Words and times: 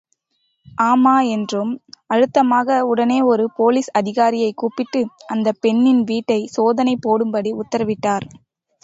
ஆமா 0.83 1.13
என்றோம் 1.31 1.73
அழுத்தமாக 2.07 2.79
உடனே 2.85 3.21
ஒரு 3.21 3.51
போலீஸ் 3.51 3.89
அதிகாரியைக் 3.99 4.53
கூப்பிட்டு 4.53 5.01
அந்தப் 5.27 5.61
பெண்ணின் 5.61 6.03
வீட்டைச்சோதனை 6.03 6.95
போடும்படி 6.99 7.53
உத்தரவிட்டார். 7.53 8.27